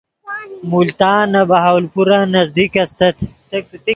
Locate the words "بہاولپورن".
1.49-2.21